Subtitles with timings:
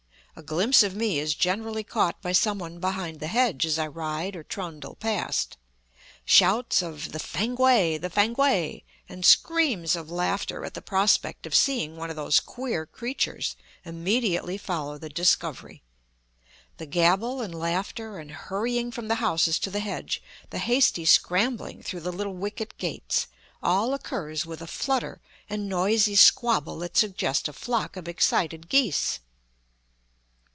[0.33, 4.33] A glimpse of me is generally caught by someone behind the hedge as I ride
[4.33, 5.57] or trundle past;
[6.23, 11.97] shouts of "the Fankwae, the Fankwae," and screams of laughter at the prospect of seeing
[11.97, 15.83] one of those queer creatures, immediately follow the discovery.
[16.77, 21.83] The gabble and laughter and hurrying from the houses to the hedge, the hasty scrambling
[21.83, 23.27] through the little wicket gates,
[23.61, 29.19] all occurs with a flutter and noisy squabble that suggest a flock of excited geese.